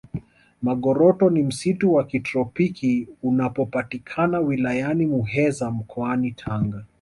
magoroto 0.61 1.29
ni 1.29 1.43
msitu 1.43 1.93
wa 1.93 2.03
kitropiki 2.05 3.09
unapopatikana 3.23 4.39
wilayani 4.39 5.05
muheza 5.05 5.71
mkoani 5.71 6.31
tanga 6.31 6.85